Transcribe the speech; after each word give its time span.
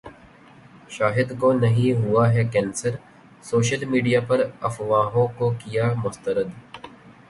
شاہد 0.89 1.31
کونہیں 1.39 1.93
ہوا 1.95 2.23
ہے 2.33 2.43
کینسر، 2.53 2.95
سوشل 3.43 3.85
میڈیا 3.85 4.19
پرافواہوں 4.27 5.27
کو 5.37 5.53
کیا 5.59 5.93
مسترد 6.03 6.49